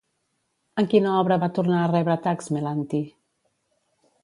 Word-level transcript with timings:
En 0.81 0.87
quina 0.93 1.11
obra 1.17 1.37
va 1.43 1.51
tornar 1.59 1.83
a 1.83 1.91
rebre 1.93 2.15
atacs 2.15 2.51
Melanti? 2.57 3.05